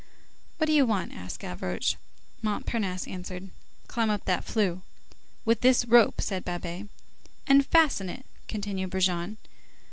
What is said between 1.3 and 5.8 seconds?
Gavroche. Montparnasse answered:— "Climb up that flue." "With